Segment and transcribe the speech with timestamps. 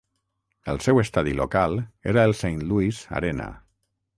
[0.71, 1.77] El seu estadi local
[2.15, 3.51] era el Saint Louis Arena.